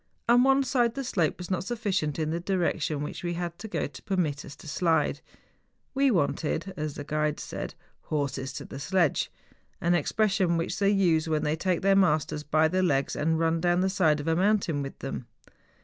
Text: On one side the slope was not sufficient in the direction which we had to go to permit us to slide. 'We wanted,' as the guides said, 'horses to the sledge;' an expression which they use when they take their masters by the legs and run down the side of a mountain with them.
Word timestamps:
On 0.27 0.41
one 0.43 0.63
side 0.63 0.95
the 0.95 1.03
slope 1.03 1.37
was 1.37 1.51
not 1.51 1.63
sufficient 1.63 2.17
in 2.17 2.31
the 2.31 2.39
direction 2.39 3.03
which 3.03 3.23
we 3.23 3.35
had 3.35 3.59
to 3.59 3.67
go 3.67 3.85
to 3.85 4.01
permit 4.01 4.43
us 4.43 4.55
to 4.55 4.67
slide. 4.67 5.21
'We 5.93 6.09
wanted,' 6.09 6.73
as 6.75 6.95
the 6.95 7.03
guides 7.03 7.43
said, 7.43 7.75
'horses 8.05 8.51
to 8.53 8.65
the 8.65 8.79
sledge;' 8.79 9.31
an 9.79 9.93
expression 9.93 10.57
which 10.57 10.79
they 10.79 10.89
use 10.89 11.29
when 11.29 11.43
they 11.43 11.55
take 11.55 11.83
their 11.83 11.95
masters 11.95 12.41
by 12.41 12.67
the 12.67 12.81
legs 12.81 13.15
and 13.15 13.37
run 13.37 13.61
down 13.61 13.81
the 13.81 13.91
side 13.91 14.19
of 14.19 14.27
a 14.27 14.35
mountain 14.35 14.81
with 14.81 14.97
them. 14.97 15.27